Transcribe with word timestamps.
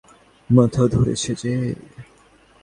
মাথা 0.49 0.83
ধরেছে 0.87 1.31
যে। 1.35 1.53